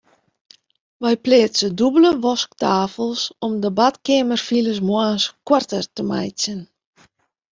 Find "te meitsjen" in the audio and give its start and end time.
5.95-6.61